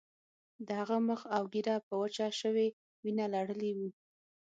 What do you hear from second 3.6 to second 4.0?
وو